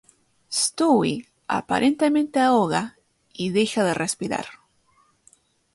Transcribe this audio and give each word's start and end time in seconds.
Stewie 0.51 1.27
aparentemente 1.47 2.39
ahoga 2.39 2.97
y 3.33 3.51
deja 3.51 3.83
de 3.83 3.93
respirar. 3.93 4.47